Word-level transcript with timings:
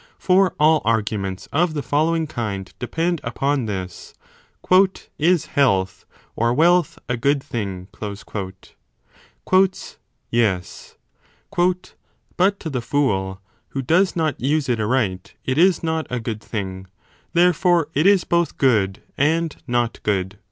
For 0.17 0.55
all 0.59 0.81
arguments 0.83 1.47
of 1.53 1.75
the 1.75 1.83
following 1.83 2.25
kind 2.25 2.73
depend 2.79 3.21
upon 3.23 3.67
this. 3.67 4.15
Is 5.19 5.45
health, 5.45 6.05
or 6.35 6.55
wealth, 6.55 6.97
a 7.07 7.15
good 7.15 7.43
thing? 7.43 7.87
Yes. 10.31 10.95
But 11.55 12.59
to 12.59 12.69
the 12.71 12.81
fool 12.81 13.41
who 13.67 13.81
does 13.83 14.15
not 14.15 14.41
use 14.41 14.67
it 14.69 14.79
aright 14.79 15.35
it 15.45 15.59
is 15.59 15.83
not 15.83 16.07
a 16.09 16.19
good 16.19 16.41
thing: 16.41 16.87
therefore 17.33 17.85
10 17.93 17.93
it 17.93 18.07
is 18.07 18.23
both 18.23 18.57
good 18.57 19.03
and 19.19 19.55
not 19.67 19.99
good. 20.01 20.39